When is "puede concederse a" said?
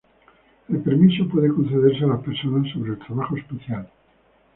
1.29-2.07